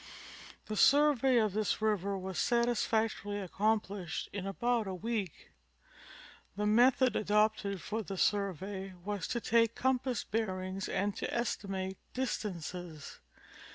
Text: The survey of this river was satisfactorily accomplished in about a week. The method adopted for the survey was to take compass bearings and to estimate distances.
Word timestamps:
The 0.65 0.75
survey 0.75 1.37
of 1.37 1.53
this 1.53 1.79
river 1.79 2.17
was 2.17 2.39
satisfactorily 2.39 3.37
accomplished 3.39 4.29
in 4.33 4.47
about 4.47 4.87
a 4.87 4.95
week. 4.95 5.51
The 6.55 6.65
method 6.65 7.15
adopted 7.15 7.83
for 7.83 8.01
the 8.01 8.17
survey 8.17 8.93
was 9.05 9.27
to 9.27 9.39
take 9.39 9.75
compass 9.75 10.23
bearings 10.23 10.89
and 10.89 11.15
to 11.17 11.31
estimate 11.31 11.97
distances. 12.15 13.19